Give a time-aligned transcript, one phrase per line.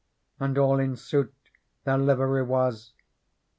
[0.39, 1.31] And all in suit
[1.83, 2.93] their livery was.